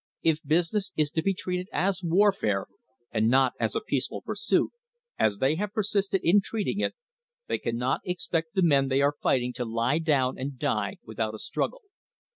If 0.23 0.41
business 0.43 0.91
is 0.97 1.11
to 1.11 1.21
be 1.21 1.35
treated 1.35 1.67
as 1.71 2.01
warfare 2.03 2.65
and 3.11 3.27
not 3.29 3.53
as 3.59 3.75
a 3.75 3.81
peace 3.81 4.07
ful 4.07 4.23
pursuit, 4.23 4.71
as 5.19 5.37
they 5.37 5.57
have 5.57 5.73
persisted 5.75 6.21
in 6.23 6.41
treating 6.41 6.79
it, 6.79 6.95
they 7.47 7.59
cannot 7.59 8.01
expect 8.03 8.55
the 8.55 8.63
men 8.63 8.87
they 8.87 9.03
are 9.03 9.13
fighting 9.21 9.53
to 9.53 9.63
lie 9.63 9.99
down 9.99 10.39
and 10.39 10.57
die 10.57 10.97
without 11.05 11.35
a 11.35 11.37
struggle. 11.37 11.83